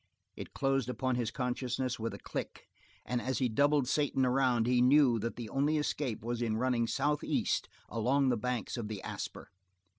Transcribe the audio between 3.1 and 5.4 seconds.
as he doubled Satan around he knew that